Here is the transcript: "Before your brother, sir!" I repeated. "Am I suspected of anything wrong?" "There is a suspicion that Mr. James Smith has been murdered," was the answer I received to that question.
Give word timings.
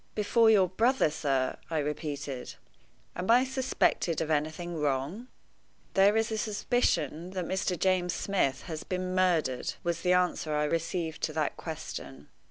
"Before 0.15 0.49
your 0.49 0.67
brother, 0.67 1.11
sir!" 1.11 1.57
I 1.69 1.77
repeated. 1.77 2.55
"Am 3.15 3.29
I 3.29 3.43
suspected 3.43 4.19
of 4.19 4.31
anything 4.31 4.77
wrong?" 4.77 5.27
"There 5.93 6.17
is 6.17 6.31
a 6.31 6.39
suspicion 6.39 7.29
that 7.33 7.45
Mr. 7.45 7.77
James 7.77 8.13
Smith 8.13 8.63
has 8.63 8.83
been 8.83 9.13
murdered," 9.13 9.75
was 9.83 10.01
the 10.01 10.13
answer 10.13 10.55
I 10.55 10.63
received 10.63 11.21
to 11.21 11.33
that 11.33 11.55
question. 11.55 12.29